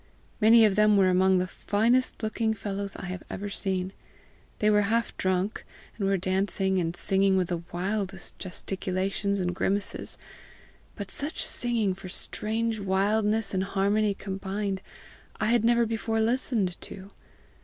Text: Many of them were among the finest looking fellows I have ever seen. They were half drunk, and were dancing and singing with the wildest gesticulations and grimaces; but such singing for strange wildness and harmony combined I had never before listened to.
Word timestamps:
Many 0.41 0.65
of 0.65 0.75
them 0.75 0.97
were 0.97 1.09
among 1.11 1.37
the 1.37 1.45
finest 1.45 2.23
looking 2.23 2.55
fellows 2.55 2.95
I 2.95 3.05
have 3.05 3.21
ever 3.29 3.51
seen. 3.51 3.93
They 4.57 4.67
were 4.71 4.81
half 4.89 5.15
drunk, 5.15 5.63
and 5.95 6.07
were 6.07 6.17
dancing 6.17 6.79
and 6.79 6.95
singing 6.95 7.37
with 7.37 7.49
the 7.49 7.61
wildest 7.71 8.39
gesticulations 8.39 9.37
and 9.39 9.53
grimaces; 9.53 10.17
but 10.95 11.11
such 11.11 11.45
singing 11.45 11.93
for 11.93 12.09
strange 12.09 12.79
wildness 12.79 13.53
and 13.53 13.63
harmony 13.63 14.15
combined 14.15 14.81
I 15.39 15.45
had 15.51 15.63
never 15.63 15.85
before 15.85 16.19
listened 16.19 16.81
to. 16.81 17.11